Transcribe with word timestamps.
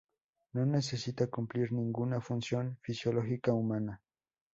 No 0.53 0.65
necesita 0.65 1.27
cumplir 1.27 1.71
ninguna 1.71 2.21
función 2.21 2.79
fisiológica 2.81 3.53
humana. 3.53 4.01